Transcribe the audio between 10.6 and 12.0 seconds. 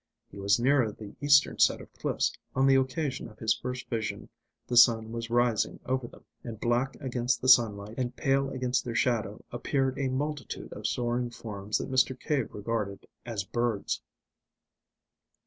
of soaring forms that